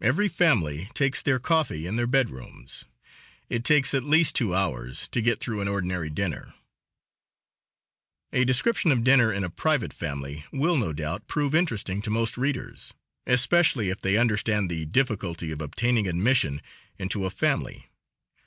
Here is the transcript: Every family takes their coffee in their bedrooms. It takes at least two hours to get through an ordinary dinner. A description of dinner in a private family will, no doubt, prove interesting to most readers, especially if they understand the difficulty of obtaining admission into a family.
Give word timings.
Every 0.00 0.28
family 0.28 0.88
takes 0.94 1.20
their 1.20 1.38
coffee 1.38 1.86
in 1.86 1.96
their 1.96 2.06
bedrooms. 2.06 2.86
It 3.50 3.62
takes 3.62 3.92
at 3.92 4.04
least 4.04 4.34
two 4.34 4.54
hours 4.54 5.06
to 5.08 5.20
get 5.20 5.38
through 5.38 5.60
an 5.60 5.68
ordinary 5.68 6.08
dinner. 6.08 6.54
A 8.32 8.46
description 8.46 8.90
of 8.90 9.04
dinner 9.04 9.30
in 9.30 9.44
a 9.44 9.50
private 9.50 9.92
family 9.92 10.46
will, 10.50 10.78
no 10.78 10.94
doubt, 10.94 11.26
prove 11.26 11.54
interesting 11.54 12.00
to 12.00 12.10
most 12.10 12.38
readers, 12.38 12.94
especially 13.26 13.90
if 13.90 14.00
they 14.00 14.16
understand 14.16 14.70
the 14.70 14.86
difficulty 14.86 15.50
of 15.52 15.60
obtaining 15.60 16.08
admission 16.08 16.62
into 16.98 17.26
a 17.26 17.30
family. 17.30 17.90